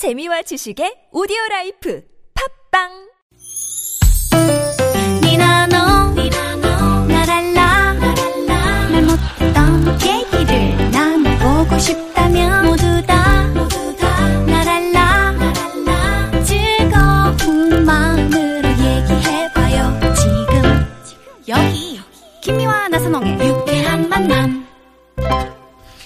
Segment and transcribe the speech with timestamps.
[0.00, 2.02] 재미와 지식의 오디오 라이프
[2.32, 2.88] 팝빵!
[5.20, 5.76] 니나노
[7.06, 12.09] 나랄라 말 못했던 얘기를 나눠보고 싶다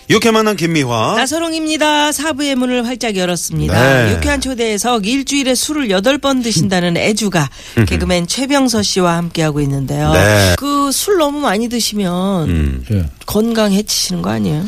[0.09, 1.15] 이렇게 만난 김미화.
[1.17, 2.13] 나서롱입니다.
[2.13, 4.05] 사부의 문을 활짝 열었습니다.
[4.05, 4.13] 네.
[4.13, 7.49] 유쾌한 초대에서 일주일에 술을 8번 드신다는 애주가
[7.87, 10.13] 개그맨 최병서 씨와 함께하고 있는데요.
[10.13, 10.55] 네.
[10.59, 12.85] 그 술 너무 많이 드시면 음.
[12.93, 13.07] 예.
[13.27, 14.65] 건강 해치시는 거 아니에요?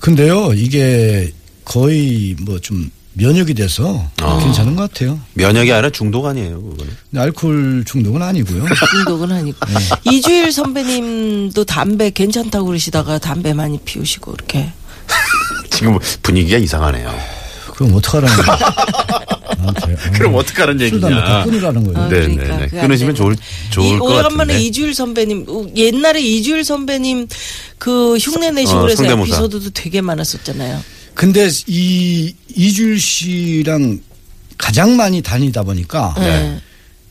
[0.00, 1.32] 근데요, 이게
[1.64, 4.38] 거의 뭐 좀 면역이 돼서 아.
[4.38, 5.18] 괜찮은 것 같아요.
[5.34, 6.96] 면역이 아니라 중독 아니에요, 그거는.
[7.10, 8.64] 근데 알코올 중독은 아니고요.
[8.92, 9.58] 중독은 아니고.
[9.66, 10.12] 네.
[10.12, 14.70] 이주일 선배님도 담배 괜찮다고 그러시다가 담배 많이 피우시고 이렇게.
[15.70, 17.12] 지금 분위기가 이상하네요.
[17.74, 18.58] 그럼 어떡하라는 거야.
[19.58, 19.94] 나한테.
[19.94, 21.98] 아, 그럼 어떡하라는 술 담배 다 끊으라는 거예요.
[21.98, 22.66] 아, 네, 그러니까 네, 네.
[22.68, 23.36] 그게 끊으시면 안 좋을.
[23.70, 24.60] 좋을 이 것 오래간만에 같은데.
[24.60, 27.26] 이주일 선배님 어, 옛날에 이주일 선배님
[27.78, 29.28] 그 흉내 내시고 어, 그래서 성대모사.
[29.34, 30.80] 에피소드도 되게 많았었잖아요.
[31.18, 33.98] 근데 이 이주일 씨랑
[34.56, 36.60] 가장 많이 다니다 보니까 네.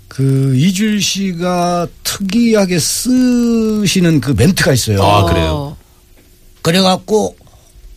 [0.08, 5.04] 그 이주일 씨가 특이하게 쓰시는 그 멘트가 있어요.
[5.04, 5.76] 아, 그래요?
[6.62, 7.36] 그래갖고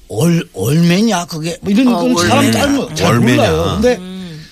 [0.08, 2.53] 얼 얼매냐 그게 뭐 이런 어, 건 사람 얼매냐.
[2.58, 3.36] 잘, 잘 얼매냐.
[3.36, 3.78] 몰라요.
[3.81, 4.44] 근데 음.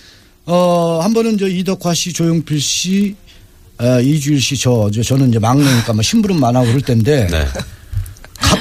[0.46, 3.16] 어, 한 번은 저 이덕화 씨, 조용필 씨,
[3.78, 7.26] 어, 이주일 씨, 저, 저, 저는 이제 막내니까 뭐 심부름 많아 그럴 텐데.
[7.28, 7.48] 네.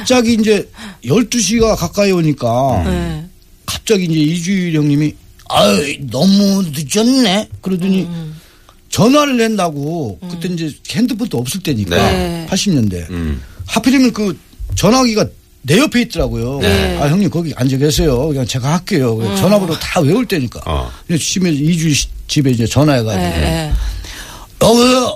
[0.07, 0.69] 갑자기 이제
[1.03, 3.25] 12시가 가까이 오니까 네.
[3.65, 5.13] 갑자기 이제 이주일 형님이
[5.49, 7.49] 아유, 너무 늦었네.
[7.61, 8.39] 그러더니 음.
[8.89, 12.47] 전화를 낸다고 그때 이제 핸드폰도 없을 때니까 네.
[12.49, 13.09] 80년대.
[13.09, 13.41] 음.
[13.65, 14.37] 하필이면 그
[14.75, 15.25] 전화기가
[15.63, 16.59] 내 옆에 있더라고요.
[16.59, 16.97] 네.
[16.99, 18.29] 아, 형님 거기 앉아 계세요.
[18.29, 19.17] 그냥 제가 할게요.
[19.17, 20.61] 그냥 전화번호 다 외울 때니까.
[20.65, 20.89] 어.
[21.05, 23.21] 그래서 집에 이주일 씨 집에 이제 전화해가지고.
[23.21, 23.73] 네.
[24.61, 25.06] 여보세요.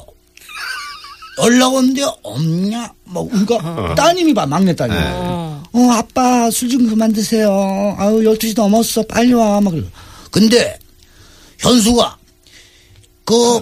[1.44, 2.94] 연락 온데 없냐?
[3.06, 4.94] 뭐, 그러니까 따님이 봐, 막내 딸이.
[5.74, 7.96] 어, 아빠 술 좀 그만 드세요.
[7.98, 9.04] 아유, 12시 넘었어.
[9.04, 9.60] 빨리 와.
[9.62, 9.84] 막 그래.
[10.32, 10.78] 근데,
[11.60, 12.18] 현수가,
[13.26, 13.60] 그,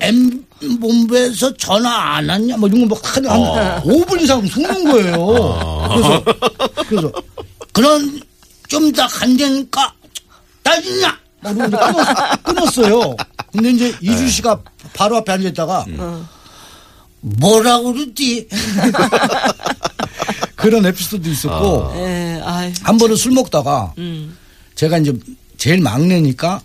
[0.00, 2.56] M본부에서 전화 안 왔냐?
[2.56, 5.88] 뭐 이런 거막 한, 한 5분 이상 속는 거예요.
[5.94, 6.24] 그래서,
[6.88, 7.12] 그래서,
[7.72, 8.20] 그런,
[8.68, 9.92] 좀 이따 간다니까,
[10.62, 11.18] 따지냐?
[11.40, 13.16] 막 이러고 끊었, 끊었어요.
[13.52, 14.60] 근데 이제 이주 씨가
[14.92, 15.84] 바로 앞에 앉아 있다가,
[17.20, 18.48] 뭐라고 그러지?
[20.56, 22.40] 그런 에피소드 있었고, 네.
[22.44, 22.72] 아유.
[22.82, 24.36] 한 번은 술 먹다가, 음.
[24.74, 25.12] 제가 이제
[25.56, 26.60] 제일 막내니까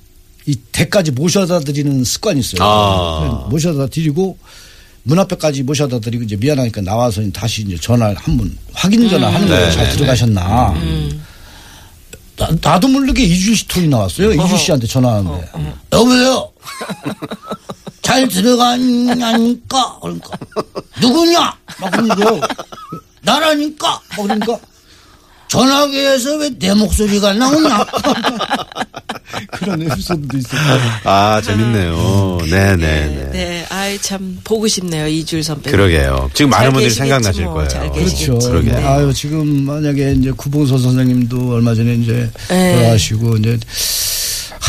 [0.46, 2.62] 이 대까지 모셔다 드리는 습관이 있어요.
[2.64, 3.46] 아.
[3.50, 4.38] 그래서 모셔다 드리고
[5.04, 9.48] 문 앞에까지 모셔다 드리고 이제 미안하니까 나와서 다시 이제 전화를 한 번 확인 전화 하는
[9.48, 9.66] 거예요.
[9.68, 10.74] 네, 잘 네, 들어가셨나.
[12.38, 14.34] 나, 나도 모르게 이주 씨 톤이 나왔어요.
[14.34, 15.50] 이주 씨한테 전화하는데.
[15.94, 16.52] 여보세요?
[18.06, 19.98] 잘 들어가냐니까?
[20.00, 20.30] 그러니까.
[21.02, 21.40] 누구냐?
[21.80, 22.40] 막 거예요.
[23.24, 24.00] 나라니까?
[24.16, 24.60] 막 그러니까.
[25.48, 27.86] 전화기에서 왜 내 목소리가 나오냐?
[29.54, 30.58] 그런 에피소드도 있었고.
[31.10, 32.38] 아, 재밌네요.
[32.44, 32.78] 네네네.
[32.78, 33.30] 네.
[33.32, 33.66] 네.
[33.70, 35.08] 아이 참 보고 싶네요.
[35.08, 35.72] 이주일 선배님.
[35.76, 36.30] 그러게요.
[36.36, 37.70] 지금 잘 많은 분들이 생각나실 뭐, 거예요.
[37.70, 38.38] 잘 그렇죠.
[38.38, 38.76] 그러게요.
[38.76, 38.84] 네.
[38.86, 42.76] 아유, 지금 만약에 이제 구봉서 선생님도 얼마 전에 이제 네.
[42.76, 43.58] 돌아가시고 이제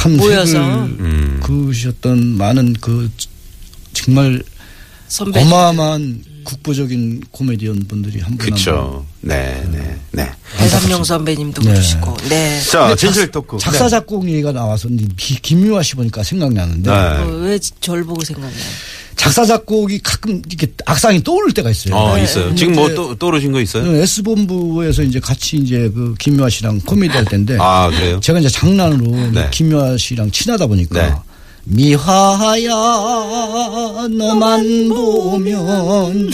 [0.07, 0.59] 한 모여서.
[0.59, 1.41] 획을 음.
[1.43, 3.11] 그으셨던 많은 그
[3.93, 4.43] 정말
[5.09, 5.41] 선배.
[5.41, 8.51] 어마어마한 국보적인 코미디언 분들이 한 분.
[8.51, 9.05] 그쵸.
[9.21, 10.31] 네, 네, 네.
[10.57, 11.71] 배삼룡 선배님도 네.
[11.71, 12.17] 그러시고.
[12.29, 12.61] 네.
[12.71, 13.59] 자, 진실 토크.
[13.59, 16.97] 작사 작곡 얘기가 나와서 김유아 씨 보니까 생각이 나는데 네.
[16.97, 18.55] 어, 왜절 보고 생각나요?
[19.17, 21.97] 작사 작곡이 가끔 이렇게 악상이 떠오를 때가 있어요.
[21.97, 22.25] 어, 네.
[22.25, 22.55] 있어요.
[22.55, 23.91] 지금 뭐 또, 떠오르신 거 있어요?
[23.97, 28.21] S 본부에서 이제 같이 이제 그 김유아 씨랑 코미디 할 때인데 아, 그래요?
[28.21, 29.49] 제가 이제 장난으로 네.
[29.51, 31.15] 김유아 씨랑 친하다 보니까 네.
[31.67, 32.69] 미화야
[34.09, 36.31] 너만 보면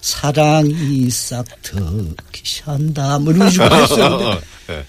[0.00, 3.68] 사랑이 싹 트기 샨다 뭐 이런 식으로.
[3.86, 4.84] 근데, 네.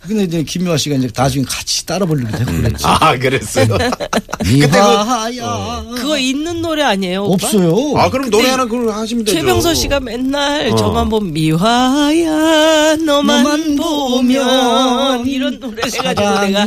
[0.00, 2.84] 근데 이제 김유아 씨가 이제 나중에 같이 따라 부르기도 했고 그랬지.
[2.86, 3.66] 아, 그랬어요.
[4.48, 7.24] 미화야 그거 있는 노래 아니에요?
[7.24, 7.46] 오빠?
[7.46, 7.96] 없어요.
[7.96, 9.36] 아, 그럼 노래 하나 그걸 하시면 되죠.
[9.38, 10.76] 최병서 씨가 맨날 어.
[10.76, 16.66] 저만 보면 미화야 너만, 너만 보면 이런 노래 해가지고 내가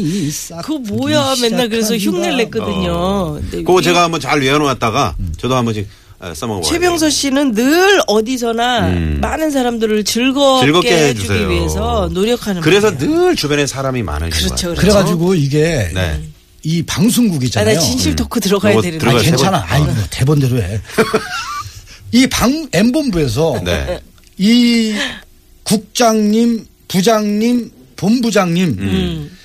[0.61, 2.91] 그거 뭐야 맨날 그래서 흉내를 냈거든요.
[2.93, 3.33] 어.
[3.41, 6.00] 근데 그거 이- 제가 한번 잘 외워놓았다가 저도 한 번씩 아,
[6.35, 6.69] 써먹어봐요.
[6.71, 9.17] 최병서 씨는 늘 어디서나 음.
[9.21, 11.49] 많은 사람들을 즐겁게, 즐겁게 해주기.
[11.49, 13.19] 위해서 노력하는 그래서 분이에요.
[13.21, 14.75] 늘 주변에 사람이 많으신 그렇죠, 것 같아요.
[14.75, 14.81] 그렇죠.
[14.93, 16.21] 그래가지고 이게 네.
[16.63, 17.73] 이 아, 방송국이잖아요.
[17.75, 18.99] 나 진실 토크 들어가야 요거 되는데.
[18.99, 19.65] 들어가야 아, 괜찮아.
[19.67, 20.79] 아이, 뭐, 대본대로 해.
[22.13, 23.99] 이 방, M본부에서 네.
[24.37, 24.93] 이
[25.63, 29.37] 국장님, 부장님, 본부장님, 음.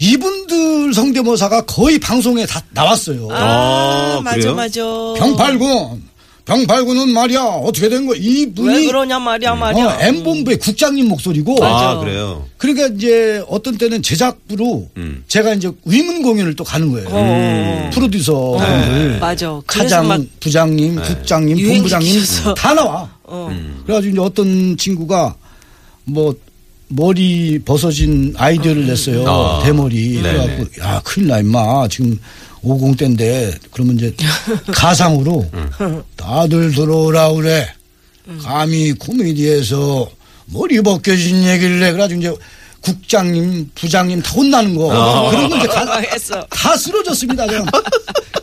[0.00, 3.28] 이분들 성대모사가 거의 방송에 다 나왔어요.
[3.30, 4.54] 아, 아, 맞아, 그래요?
[4.54, 4.80] 맞아.
[5.18, 6.02] 병팔군,
[6.48, 8.18] 병팔군은 말이야 어떻게 된 거야?
[8.18, 9.84] 이분이 왜 그러냐 말이야, 말이야.
[9.84, 11.98] 어, M본부의 국장님 목소리고 아, 맞아.
[12.00, 12.46] 그래요.
[12.56, 15.22] 그러니까 이제 어떤 때는 제작부로 음.
[15.28, 17.08] 제가 이제 위문 공연을 또 가는 거예요.
[17.10, 17.90] 어.
[17.92, 18.66] 프로듀서 네.
[18.66, 19.60] 분들, 맞아.
[19.70, 22.22] 차장, 막 부장님, 국장님, 본부장님.
[22.56, 23.10] 다 나와.
[23.24, 23.50] 어.
[23.84, 25.34] 그래가지고 이제 어떤 친구가
[26.04, 26.34] 뭐
[26.88, 29.28] 머리 벗어진 아이디어를 냈어요.
[29.28, 29.60] 아.
[29.62, 30.22] 대머리.
[30.22, 30.56] 네네.
[30.56, 32.18] 그래갖고 야 큰일 나 임마 지금
[32.62, 34.14] 50 대인데 그러면 이제
[34.72, 35.48] 가상으로
[36.16, 37.68] 다들 들어오라 그래.
[38.42, 40.10] 감히 코미디에서
[40.46, 41.92] 머리 벗겨진 얘기를 해.
[41.92, 42.34] 그래가지고 이제
[42.80, 44.92] 국장님, 부장님 다 혼나는 거.
[44.92, 45.30] 아.
[45.30, 46.46] 그런 거 이제 가, 했어.
[46.50, 47.46] 다 쓰러졌습니다.
[47.46, 47.66] 그냥.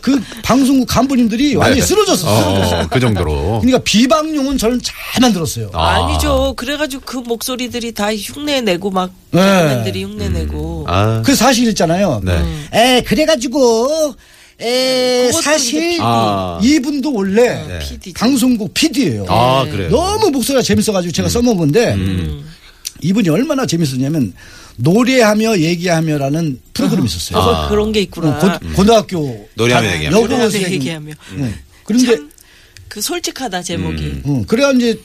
[0.02, 2.28] 그 방송국 간부님들이 완전히 쓰러졌어.
[2.44, 2.80] 쓰러졌어.
[2.82, 3.60] 어, 그 정도로.
[3.62, 5.72] 그러니까 비방용은 저는 잘 만들었어요.
[5.74, 6.06] 아.
[6.06, 6.54] 아니죠.
[6.56, 9.42] 그래가지고 그 목소리들이 다 흉내 내고 막 네.
[9.42, 10.86] 개그맨들이 흉내 내고.
[10.88, 12.22] 아, 그 사실 있잖아요.
[12.24, 12.40] 네.
[12.74, 14.14] 에 그래가지고
[14.62, 16.60] 에 사실 아.
[16.62, 17.80] 이분도 원래 네.
[18.14, 19.26] 방송국 PD예요.
[19.28, 19.90] 아, 그래요.
[19.90, 21.98] 너무 목소리가 재밌어가지고 제가 써먹은 건데
[23.02, 24.34] 이분이 얼마나 재밌었냐면
[24.78, 27.40] 노래하며 얘기하며라는 프로그램이 있었어요.
[27.40, 28.38] 그거 그런 게 있구나.
[28.38, 30.16] 어, 고, 고등학교 노래하며 다- 얘기하며.
[30.18, 30.74] 여고 노래하며 선생님.
[30.82, 31.14] 얘기하며.
[31.36, 31.54] 네.
[31.84, 32.32] 그런데 참,
[32.90, 34.04] 그 솔직하다 제목이.
[34.04, 34.22] 음.
[34.26, 35.00] 어, 그래야 이제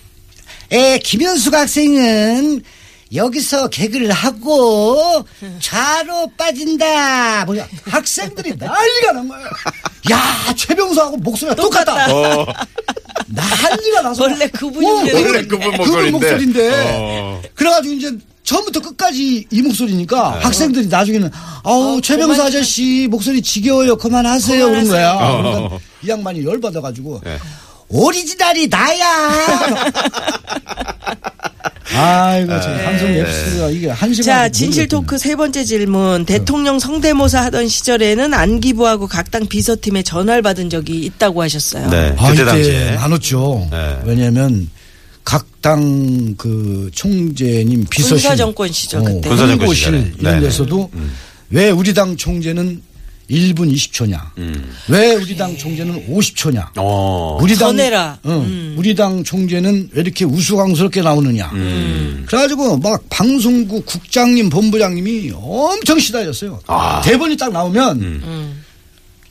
[0.73, 2.63] 에 김현숙 학생은
[3.13, 5.25] 여기서 개그를 하고
[5.61, 7.45] 좌로 빠진다.
[7.45, 9.41] 뭐야 학생들이 난리가 난 거야.
[10.13, 12.13] 야 최병수하고 목소리가 똑같다.
[12.15, 12.47] 어,
[13.29, 16.11] 난리가 나서 원래 그분이 어, 원래 그분 목소리인데.
[16.11, 16.71] 목소리인데.
[16.97, 17.43] 어.
[17.55, 18.13] 그래가지고 이제
[18.43, 20.43] 처음부터 끝까지 이 목소리니까 네.
[20.45, 21.31] 학생들이 나중에는
[21.63, 25.13] 아우 어, 최병수 그만 아저씨 목소리 지겨워요 그만하세요 그런 거야.
[25.13, 25.53] 그만하세요.
[25.53, 27.39] 그러니까 이 양반이 열 받아가지고 네.
[27.89, 29.31] 오리지널이 나야.
[31.95, 34.25] 아이고 참 방송 앱스가 이게 한 시간.
[34.25, 36.25] 자, 진실 토크 세 번째 질문.
[36.25, 41.89] 대통령 성대모사 하던 시절에는 안기부하고 각 당 비서팀에 전화를 받은 적이 있다고 하셨어요.
[41.89, 42.13] 네.
[42.19, 42.93] 아, 그때 당시에.
[42.97, 43.69] 많았죠.
[43.71, 43.99] 네.
[44.05, 44.69] 왜냐하면
[45.25, 49.29] 각 당 그 총재님 비서실 군사정권 시절 그때.
[49.29, 49.99] 군사정권 시절에.
[49.99, 50.41] 이런 네네.
[50.41, 50.91] 데서도
[51.51, 52.81] 왜 우리 당 총재는
[53.31, 54.21] 1분 20초냐?
[54.39, 54.73] 음.
[54.89, 56.71] 왜 우리 당 총재는 50초냐?
[56.77, 57.39] 어.
[57.41, 58.19] 우리 당 전해라.
[58.27, 58.75] 응, 음.
[58.77, 61.51] 우리 당 총재는 왜 이렇게 우스꽝스럽게 나오느냐?
[61.55, 62.25] 음.
[62.27, 66.61] 그래가지고 막 방송국 국장님, 본부장님이 엄청 시달렸어요.
[66.67, 67.01] 아.
[67.03, 68.63] 대본이 딱 나오면 음.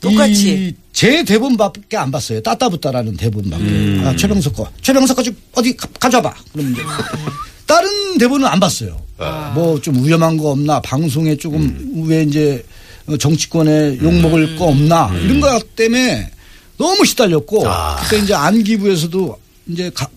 [0.00, 0.74] 똑같이.
[0.92, 2.40] 이제 대본밖에 안 봤어요.
[2.42, 3.62] 따따붙다라는 대본밖에.
[3.64, 4.02] 음.
[4.06, 4.68] 아, 최병석 거.
[4.82, 6.34] 최병석 거 좀 어디 가, 가져와봐.
[6.52, 6.82] 그러면 이제
[7.66, 9.00] 다른 대본은 안 봤어요.
[9.18, 9.52] 아.
[9.54, 10.80] 뭐좀 위험한 거 없나.
[10.80, 12.04] 방송에 조금 음.
[12.06, 12.79] 왜 이제 어,
[13.18, 15.10] 정치권에 욕먹을 거 없나.
[15.22, 16.30] 이런 거 때문에
[16.78, 17.62] 너무 시달렸고.
[17.62, 17.66] 음.
[17.68, 17.96] 아.
[17.96, 19.38] 그때 이제 안기부에서도
[19.68, 20.08] 이제 가-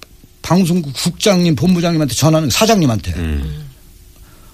[0.42, 3.14] 방송국 국장님, 본부장님한테 전화는 사장님한테.
[3.16, 3.66] 음.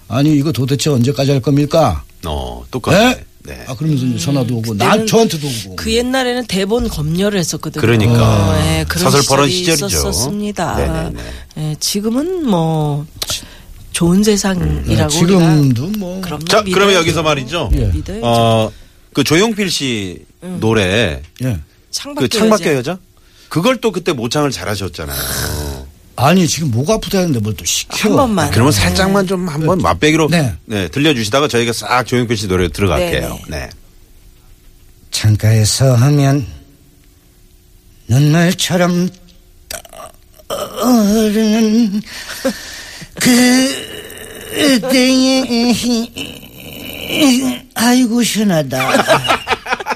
[0.08, 2.02] 아니 이거 도대체 언제까지 할 겁니까?
[2.26, 2.98] 어, 똑같네.
[3.14, 3.24] 네?
[3.42, 3.64] 네.
[3.66, 5.76] 아 그러면서 이제 전화도 오고 나 저한테도 오고.
[5.76, 7.80] 그 옛날에는 대본 검열을 했었거든요.
[7.80, 8.50] 그러니까.
[8.50, 9.86] 어, 예, 그런 사설퍼런 시절이.
[9.86, 11.10] 있었습니다.
[11.58, 13.06] 예, 지금은 뭐
[13.92, 16.74] 좋은 세상이라고 우리가 지금도 뭐 그럼요, 자, 믿어야죠.
[16.74, 17.70] 그러면 여기서 말이죠.
[17.74, 17.86] 예.
[17.86, 18.20] 믿어야죠.
[18.24, 18.72] 어,
[19.12, 20.24] 그 조용필 씨
[20.58, 21.58] 노래 예.
[21.90, 22.98] 창밖에 그 창밖에 여자.
[23.48, 25.18] 그걸 또 그때 모창을 잘하셨잖아요.
[26.16, 27.96] 아니 지금 목 아프다 했는데 뭘 또 시켜.
[28.10, 28.46] 한 번만.
[28.46, 30.54] 아, 그러면 살짝만 좀 한번 맛배기로 네.
[30.66, 30.86] 네.
[30.88, 33.38] 들려주시다가 저희가 싹 조용필 씨 노래 들어갈게요.
[33.48, 33.68] 네.
[35.10, 36.46] 창가에서 하면
[38.06, 39.08] 눈물처럼
[40.48, 42.02] 떠오르는
[44.70, 45.74] 그때의
[47.74, 48.90] 아이고 시원하다.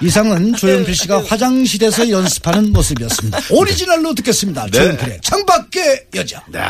[0.03, 3.39] 이상은 조용필 씨가 화장실에서 연습하는 모습이었습니다.
[3.51, 4.67] 오리지널로 듣겠습니다.
[4.67, 4.71] 네.
[4.71, 6.43] 조용필의 창밖의 여자.
[6.49, 6.61] 네.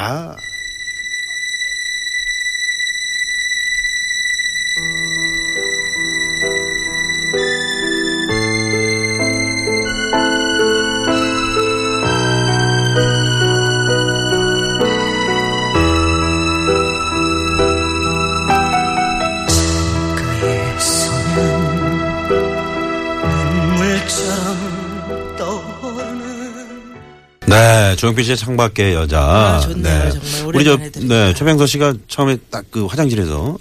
[28.05, 29.21] 조용필 씨의 창밖의 여자.
[29.21, 30.11] 아, 좋네요.
[30.11, 30.77] 정말 우리 저.
[31.07, 33.57] 네, 최병서 씨가 처음에 딱 그 화장실에서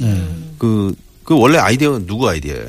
[0.57, 2.65] 그, 그 원래 아이디어 누구 아이디어예요?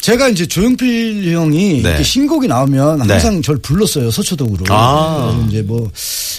[0.00, 1.88] 제가 이제 조용필 형이 네.
[1.88, 3.12] 이렇게 신곡이 나오면 네.
[3.12, 4.64] 항상 저를 불렀어요 서초동으로.
[4.70, 5.30] 아.
[5.32, 5.90] 그래서 이제 뭐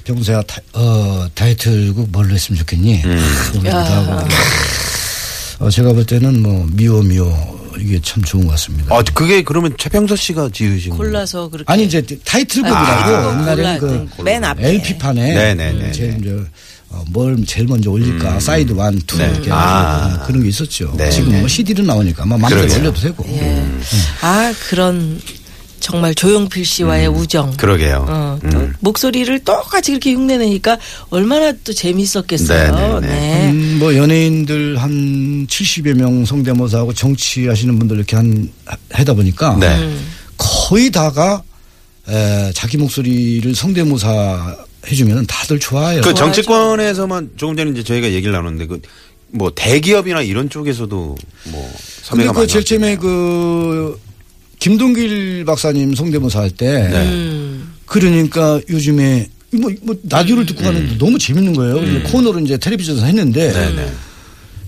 [0.03, 3.01] 병서야 타, 어, 타이틀곡 뭘로 했으면 좋겠니?
[3.05, 3.20] 음.
[3.67, 3.77] 아.
[4.10, 4.27] 어,
[5.71, 8.95] 제가 볼 때는 뭐 미워 미워 이게 참 좋은 것 같습니다.
[8.95, 10.97] 아, 그게 그러면 최병서 씨가 지으신 거예요?
[10.97, 14.05] 골라서 그렇게 아니 이제 타이틀곡이라고 아, 옛날에 골라.
[14.15, 14.69] 그맨 앞에.
[14.69, 15.91] LP 판에 네네네.
[15.91, 16.38] 제 이제
[16.89, 19.29] 어, 뭘 제일 먼저 올릴까 side one, two 네.
[19.29, 20.24] 이렇게 아.
[20.25, 20.93] 그런 게 있었죠.
[20.97, 21.39] 네, 지금 네.
[21.39, 22.62] 뭐 CD로 나오니까 뭐 마음대로.
[22.74, 23.25] 올려도 되고.
[23.29, 23.65] 예.
[24.21, 25.19] 아 그런
[25.85, 27.49] 정말 조용필 씨와의 우정.
[27.49, 27.57] 음.
[27.57, 28.07] 그러게요.
[28.09, 28.73] 어, 또 음.
[28.79, 30.79] 목소리를 똑같이 이렇게 흉내내니까
[31.11, 32.75] 얼마나 또 재밌었겠어요.
[32.75, 33.07] 네, 네, 네.
[33.07, 33.51] 네.
[33.51, 38.51] 음, 뭐 연예인들 한 70여 명 성대모사하고 정치하시는 분들 이렇게 한
[38.89, 39.77] 하다 보니까 네.
[39.77, 40.07] 음.
[40.37, 41.43] 거의 다가
[42.09, 46.01] 에, 자기 목소리를 성대모사 해주면 다들 좋아해요.
[46.01, 48.65] 그 정치권에서만 조금 전에 이제 저희가 얘기를 나눴는데
[49.31, 51.15] 그뭐 대기업이나 이런 쪽에서도
[51.51, 51.73] 뭐
[52.09, 52.95] 근데 섭외가 그 제일 처음에.
[52.95, 53.99] 그
[54.59, 57.12] 김동길 박사님 성대모사 할때 네.
[57.12, 57.74] 음.
[57.85, 61.75] 그러니까 요즘에 뭐, 뭐 라디오를 듣고 가는데 너무 재밌는 거예요.
[61.75, 63.53] 그래서 코너를 이제 텔레비전에서 했는데 음.
[63.53, 63.93] 네, 네.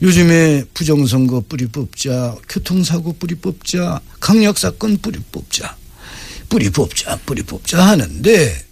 [0.02, 5.76] 요즘에 부정선거 뿌리 뽑자, 교통사고 뿌리 뽑자, 강력사건 뿌리 뽑자,
[6.50, 8.64] 뿌리 뽑자, 뿌리 뽑자 하는데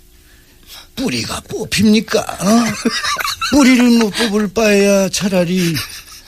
[0.95, 2.19] 뿌리가 뽑힙니까?
[2.19, 3.55] 어?
[3.55, 5.74] 뿌리를 못 뽑을 바에야 차라리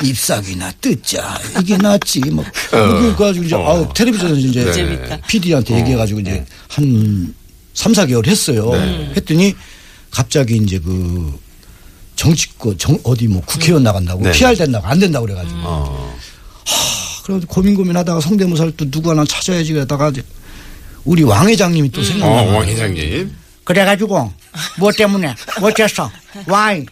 [0.04, 3.86] 잎사귀나 뜯자 이게 낫지 뭐 그거 가지고 이제 어.
[3.89, 5.22] 아 텔레비전에서 이제 네.
[5.27, 7.34] PD한테 얘기해가지고 이제 한
[7.74, 8.72] 3, 4개월 했어요.
[9.16, 9.56] 했더니
[10.10, 11.39] 갑자기 이제 그
[12.16, 14.32] 정치권, 정, 어디 뭐 국회의원 나간다고 네.
[14.32, 15.60] PR 된다고 안 된다고 그래가지고.
[15.63, 16.18] 어.
[17.24, 20.12] 그래서 고민 고민하다가 성대모사를 또 누구 하나 찾아야지 그러다가
[21.06, 22.58] 우리 왕 회장님이 또 어, 생각나요.
[22.58, 23.32] 왕 회장님.
[23.63, 24.34] 그래가지고
[24.80, 26.10] 뭐 때문에 어째서
[26.48, 26.86] 와이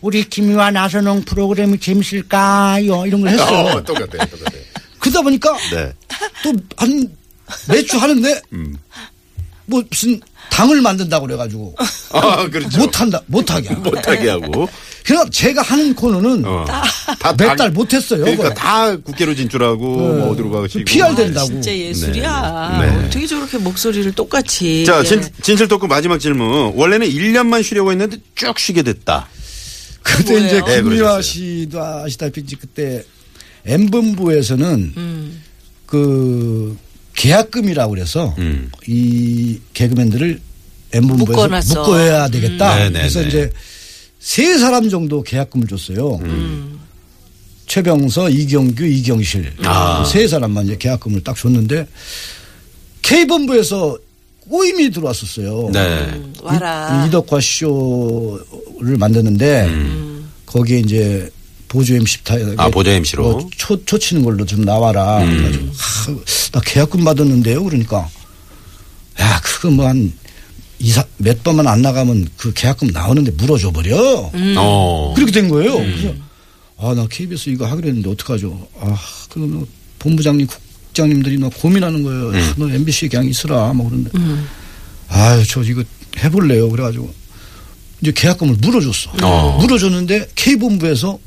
[0.00, 3.44] 우리 김유아 나선홍 프로그램이 재밌을까요 이런 걸 했어.
[3.64, 4.62] 어, 똑같아요, 똑같아요.
[4.98, 5.92] 그러다 보니까 네.
[6.42, 7.08] 또한
[7.68, 8.76] 매주 하는데 음.
[9.66, 10.18] 뭐 무슨
[10.50, 11.74] 당을 만든다고 그래가지고
[12.12, 12.78] 아, 그렇죠.
[12.78, 13.90] 못한다 못하게 하고.
[13.90, 14.68] 못하게 하고.
[15.04, 16.64] 그냥 제가 하는 코너는 어.
[17.20, 18.20] 다몇 당- 달 못했어요.
[18.20, 18.54] 그러니까 그걸.
[18.54, 20.84] 다 국회로 진출하고 뭐 어디로 가시고.
[20.84, 21.46] PR 된다고.
[21.48, 22.78] 진짜 예술이야.
[22.80, 22.90] 네.
[22.96, 23.06] 네.
[23.06, 24.84] 어떻게 저렇게 목소리를 똑같이.
[24.84, 25.04] 자, 예.
[25.04, 26.72] 진, 진실 토크 마지막 질문.
[26.74, 29.28] 원래는 1년만 쉬려고 했는데 쭉 쉬게 됐다.
[30.02, 30.46] 그때 뭐예요?
[30.46, 31.22] 이제 네, 김미화 그러셨어요.
[31.22, 33.04] 씨도 아시다시피 이제 그때
[33.64, 35.42] M본부에서는 음.
[35.86, 36.76] 그
[37.14, 38.70] 계약금이라고 그래서 음.
[38.86, 40.40] 이 개그맨들을
[40.92, 41.80] M본부에서 묶어놨어.
[41.80, 42.74] 묶어야 되겠다.
[42.74, 42.78] 음.
[42.78, 43.28] 네, 네, 그래서 네.
[43.28, 43.50] 이제
[44.20, 46.16] 세 사람 정도 계약금을 줬어요.
[46.22, 46.80] 음.
[47.66, 50.02] 최병서, 이경규, 이경실 아.
[50.04, 51.86] 세 사람만 이제 계약금을 딱 줬는데
[53.02, 53.98] K본부에서
[54.48, 55.70] 꼬임이 들어왔었어요.
[55.72, 56.22] 네.
[56.42, 57.04] 와라.
[57.06, 58.40] 이, 덕화 쇼
[58.80, 60.30] 를 만드는데 음.
[60.46, 61.30] 거기에 이제
[61.68, 63.26] 보조 MC 타 아, 보조 MC 로?
[63.28, 63.32] 음.
[63.32, 65.18] 뭐 초, 초 치는 걸로 좀 나와라.
[65.24, 67.62] 그래가지고 하, 나 계약금 받았는데요.
[67.64, 68.08] 그러니까
[69.20, 70.12] 야 그거 뭐 한
[70.78, 74.30] 이사 몇 번만 안 나가면 그 계약금 나오는데 물어줘 버려.
[74.56, 75.12] 어.
[75.14, 75.76] 그렇게 된 거예요.
[75.76, 76.14] 그래서
[76.78, 78.68] 아나 KBS 이거 하기로 했는데 어떡하죠?
[78.80, 78.96] 아
[79.30, 79.66] 그러면
[79.98, 82.28] 본부장님 국장님들이 나 고민하는 거예요.
[82.32, 84.10] 아, 너 MBC에 그냥 있으라 뭐 그런데
[85.08, 85.82] 아유 저 이거
[86.22, 86.70] 해볼래요.
[86.70, 87.12] 그래가지고
[88.00, 89.10] 이제 계약금을 물어줬어.
[89.22, 89.58] 어.
[89.60, 91.18] 물어줬는데 K본부에서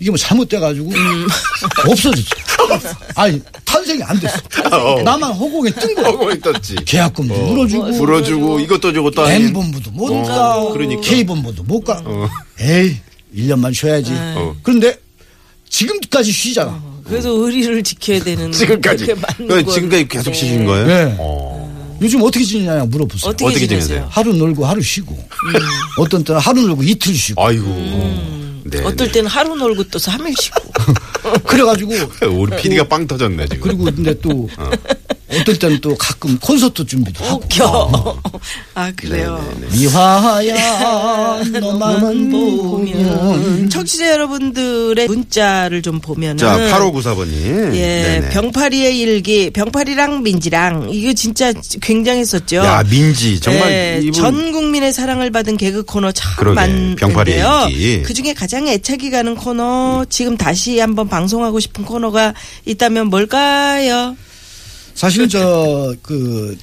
[0.00, 0.90] 이게 뭐 잘못돼가지고
[1.88, 2.26] 없어졌어.
[3.14, 4.36] 아니 탄생이 안 됐어.
[4.70, 5.02] 어.
[5.02, 6.06] 나만 허공에 뜬 거야.
[6.06, 6.76] 허공에 떴지.
[6.84, 9.46] 계약금도 물어주고 물어주고 이것도 저것도 아닌.
[9.46, 10.72] N본부도 못 어, 가.
[10.72, 11.00] 그러니까.
[11.00, 12.02] K본부도 못 가.
[12.04, 12.28] 어.
[12.60, 12.96] 에이
[13.34, 14.12] 1년만 쉬어야지.
[14.14, 14.54] 어.
[14.62, 14.98] 그런데
[15.68, 16.80] 지금까지 쉬잖아.
[17.04, 18.52] 그래서 의리를 지켜야 되는.
[18.52, 19.06] 지금까지.
[19.06, 19.74] 그렇게 맞는 그 건.
[19.74, 20.36] 지금까지 계속 네.
[20.38, 20.86] 쉬신 거예요?
[20.86, 21.16] 네.
[21.98, 22.00] 어.
[22.02, 23.30] 요즘 어떻게 지내냐 물어보세요.
[23.30, 23.86] 어떻게, 어떻게 지내세요?
[23.86, 24.08] 지내세요?
[24.10, 25.18] 하루 놀고 하루 쉬고
[25.98, 27.66] 어떤 때는 하루 놀고 이틀 쉬고 아이고.
[27.66, 28.62] 음.
[28.64, 28.82] 네.
[28.84, 30.72] 어떨 때는 하루 놀고 또 3일 쉬고.
[31.44, 31.92] 그래가지고
[32.30, 33.60] 우리 PD가 빵 터졌네, 지금.
[33.60, 34.70] 그리고 근데 또 어
[35.44, 38.20] 떨 때는 또 가끔 콘서트 준비도 하고 웃겨.
[38.74, 39.44] 아, 그래요.
[39.72, 46.38] 미화야 너만 보면 청취자 여러분들의 문자를 좀 보면은.
[46.38, 47.74] 자, 8594번님.
[47.74, 52.56] 예, 병파리의 일기, 병파리랑 민지랑 이거 진짜 굉장했었죠.
[52.56, 53.38] 야, 민지.
[53.40, 54.12] 정말 예, 이분.
[54.12, 56.96] 전 국민의 사랑을 받은 개그 코너 참 그러게, 많은데요.
[56.96, 58.02] 병파리의 일기.
[58.02, 64.16] 그 중에 가장 애착이 가는 코너 지금 다시 한번 방송하고 싶은 코너가 있다면 뭘까요?
[64.98, 66.58] 사실은 저그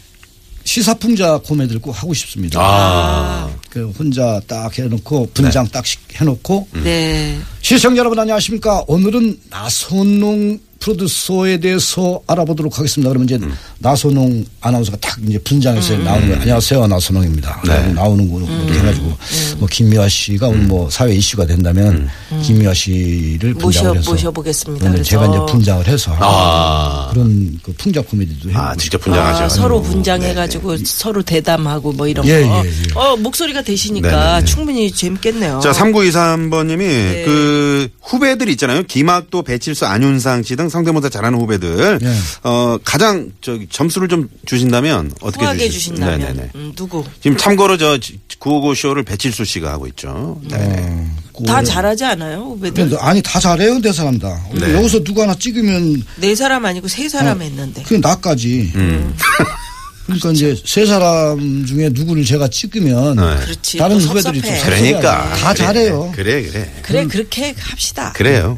[0.65, 2.59] 시사풍자 코미디를 꼭 하고 싶습니다.
[2.61, 3.49] 아.
[3.69, 7.39] 그 혼자 딱 해놓고 분장 딱 시- 해놓고 네.
[7.61, 8.83] 시청자 여러분 안녕하십니까?
[8.87, 13.09] 오늘은 나선홍 프로듀서에 대해서 알아보도록 하겠습니다.
[13.09, 13.53] 그러면 이제 음.
[13.79, 16.41] 나선홍 아나운서가 딱 이제 분장해서 나오는 거예요.
[16.41, 17.61] 안녕하세요, 나선홍입니다.
[17.65, 17.93] 네.
[17.93, 19.13] 나오는 거 이렇게 해가지고
[19.57, 22.09] 뭐 김미화 씨가 오늘 뭐 사회 이슈가 된다면
[22.43, 24.85] 김미화 씨를 모셔 분장을 해서 모셔보겠습니다.
[24.85, 27.09] 오늘 그래서 제가 이제 분장을 해서 아.
[27.11, 29.49] 그런 그 풍자 코미디도 해보고 아, 직접 아, 분장하셔.
[29.49, 32.63] 서로 분장해가지고 서로 대담하고 뭐 이런 예, 거.
[32.65, 32.99] 예, 예.
[32.99, 34.45] 어, 목소리가 되시니까 네네네.
[34.45, 35.59] 충분히 재밌겠네요.
[35.61, 37.23] 자, 3923번님이 네.
[37.25, 38.83] 그 후배들 있잖아요.
[38.83, 42.15] 김학도, 배칠수, 안윤상 씨등 성대모사 잘하는 후배들 네.
[42.43, 46.49] 어 가장 저기 점수를 좀 주신다면 어떻게 후하게 주실- 주신다면 네네네.
[46.55, 47.03] 음, 누구?
[47.21, 47.97] 지금 참고로 저
[48.39, 50.39] 구호고 쇼를 배칠수 씨가 하고 있죠.
[50.49, 51.07] 네.
[51.33, 52.89] 어, 다 잘하지 않아요, 후배들?
[52.89, 54.39] 근데 아니 다 잘해요 내 사람 다.
[54.53, 54.73] 네.
[54.73, 57.41] 여기서 누구 하나 찍으면 네 사람 아니고 세 사람 어.
[57.43, 57.81] 했는데.
[57.83, 58.71] 그게 나까지.
[58.75, 59.15] 음.
[60.05, 63.45] 그러니까 이제 세 사람 중에 누구를 제가 찍으면 네.
[63.45, 63.77] 그렇지.
[63.79, 64.69] 다른 또 후배들이 또 섭섭해.
[64.77, 66.11] 그러니까 다 그래, 잘해요.
[66.15, 68.13] 그래 그래 그래 그렇게 합시다.
[68.15, 68.57] 그래요.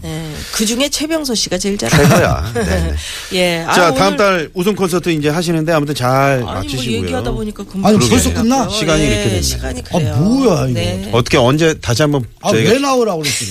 [0.51, 2.07] 그 중에 최병서 씨가 제일 잘해요.
[2.09, 2.51] 최고야.
[2.53, 2.95] 네.
[3.33, 3.63] 예.
[3.65, 6.97] 아, 자 다음 오늘- 달 우승 콘서트 이제 하시는데 아무튼 잘 아니 뭐 마치시고요.
[7.03, 8.67] 얘기하다 보니까 금방 아니, 벌써 끝나?
[8.67, 9.41] 시간이 예, 이렇게 됐네.
[9.41, 10.15] 시간이 아, 그래요.
[10.17, 10.73] 뭐야, 이거.
[10.73, 11.09] 네.
[11.13, 13.45] 어떻게 언제 다시 한번 아 저희가 왜 나오라고 그랬어?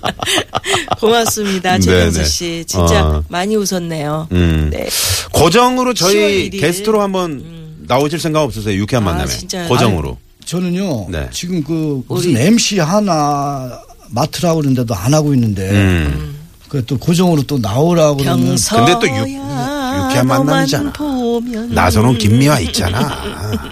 [0.00, 0.84] 근데?
[1.00, 1.80] 고맙습니다, 네네.
[1.80, 2.64] 최병서 씨.
[2.66, 3.24] 진짜 어.
[3.28, 4.28] 많이 웃었네요.
[4.32, 4.70] 음.
[4.72, 4.88] 네.
[5.32, 6.60] 고정으로 10월 저희 1일.
[6.60, 8.74] 게스트로 한번 나오실 생각 없으세요?
[8.78, 9.68] 유쾌한 아, 만남에 진짜요?
[9.68, 10.16] 고정으로.
[10.44, 11.28] 저는요 네.
[11.32, 13.78] 지금 그 무슨 우리- MC 하나
[14.08, 16.36] 맡으라고 그러는데도 안 하고 있는데 음.
[16.68, 20.92] 그또 고정으로 또 나오라고 그러면 근데 또 유- 유쾌한 만남이잖아.
[21.40, 23.22] 보면 나선홍 김미화 있잖아.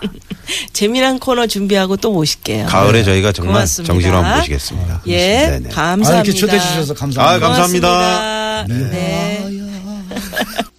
[0.73, 2.67] 재미난 코너 준비하고 또 모실게요.
[2.67, 3.93] 가을에 저희가 정말 고맙습니다.
[3.93, 5.03] 정시로 한번 모시겠습니다.
[5.09, 5.19] 예,
[5.51, 5.69] 네네.
[5.69, 6.11] 감사합니다.
[6.11, 7.23] 아, 이렇게 초대해 주셔서 감사합니다.
[7.23, 8.65] 아, 감사합니다.
[8.67, 8.91] 고맙습니다.
[8.91, 9.45] 네.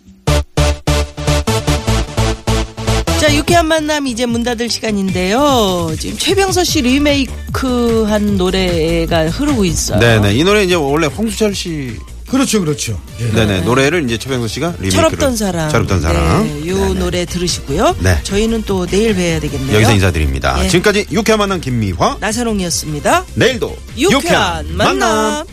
[3.19, 5.93] 자, 유쾌한 만남 이제 문 닫을 시간인데요.
[5.99, 9.99] 지금 최병서 씨 리메이크한 노래가 흐르고 있어요.
[9.99, 10.35] 네네.
[10.35, 11.97] 이 노래 이제 원래 홍수철 씨
[12.29, 12.99] 그렇죠, 그렇죠.
[13.19, 13.31] 예.
[13.31, 13.61] 네네.
[13.61, 15.69] 노래를 이제 최병서 씨가 리메이크를 철없던 사람.
[15.69, 16.43] 철없던 사람.
[16.43, 16.99] 네, 요 네네.
[16.99, 17.95] 노래 들으시고요.
[17.99, 18.19] 네.
[18.23, 19.75] 저희는 또 내일 뵈야 되겠네요.
[19.75, 20.63] 여기서 인사드립니다.
[20.63, 20.67] 예.
[20.67, 22.17] 지금까지 유쾌한 만남 김미화.
[22.19, 23.25] 나선홍이었습니다.
[23.35, 25.45] 내일도 유쾌한 만남.